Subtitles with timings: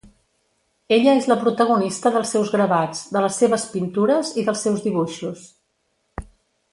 [0.95, 5.45] Ella és la protagonista dels seus gravats, de les seves pintures i dels seus dibuixos.